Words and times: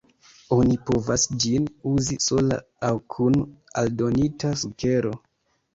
Oni 0.55 0.77
povas 0.89 1.25
ĝin 1.43 1.67
uzi 1.91 2.19
sola 2.29 2.59
aŭ 2.89 2.93
kun 3.17 3.39
aldonita 3.85 4.59
sukero. 4.65 5.19